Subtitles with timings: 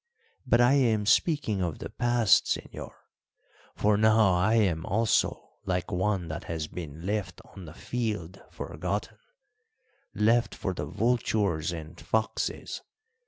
[0.47, 2.89] But I am speaking of the past, señor;
[3.75, 9.19] for now I am also like one that has been left on the field forgotten
[10.15, 12.81] left for the vultures and foxes.